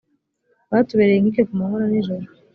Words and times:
batubereye 0.71 1.17
inkike 1.19 1.41
ku 1.47 1.53
manywa 1.59 1.77
na 1.79 1.87
nijoro. 1.91 2.25